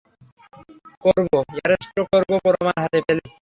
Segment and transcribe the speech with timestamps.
[1.03, 3.29] করবো, অ্যারেস্টও করবো, প্রমাণ হাতে পেলেই।